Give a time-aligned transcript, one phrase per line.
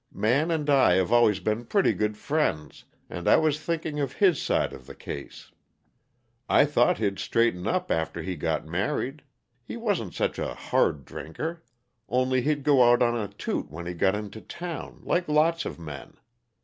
[0.11, 4.41] Man and I have always been pretty good friends, and I was thinking of his
[4.41, 5.51] side of the case.
[6.49, 9.21] I thought he'd straighten up after he got married;
[9.63, 11.61] he wasn't such a hard drinker
[12.09, 16.17] only he'd go on a toot when he got into town, like lots of men.